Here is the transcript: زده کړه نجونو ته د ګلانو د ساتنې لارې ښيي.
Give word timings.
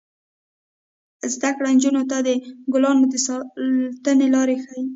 زده 1.33 1.49
کړه 1.55 1.67
نجونو 1.75 2.03
ته 2.09 2.17
د 2.27 2.29
ګلانو 2.73 3.05
د 3.11 3.13
ساتنې 3.27 4.27
لارې 4.35 4.55
ښيي. 4.63 4.83